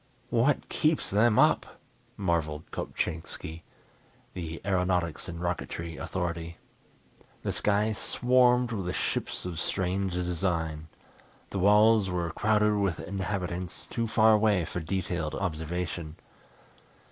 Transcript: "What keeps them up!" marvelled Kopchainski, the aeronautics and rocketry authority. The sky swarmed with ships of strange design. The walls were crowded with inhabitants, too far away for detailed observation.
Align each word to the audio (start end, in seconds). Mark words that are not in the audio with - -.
"What 0.31 0.67
keeps 0.67 1.11
them 1.11 1.37
up!" 1.37 1.79
marvelled 2.17 2.71
Kopchainski, 2.71 3.61
the 4.33 4.59
aeronautics 4.65 5.29
and 5.29 5.39
rocketry 5.39 5.95
authority. 5.97 6.57
The 7.43 7.51
sky 7.51 7.93
swarmed 7.93 8.71
with 8.71 8.95
ships 8.95 9.45
of 9.45 9.59
strange 9.59 10.13
design. 10.13 10.87
The 11.51 11.59
walls 11.59 12.09
were 12.09 12.31
crowded 12.31 12.77
with 12.77 12.99
inhabitants, 12.99 13.85
too 13.91 14.07
far 14.07 14.33
away 14.33 14.65
for 14.65 14.79
detailed 14.79 15.35
observation. 15.35 16.15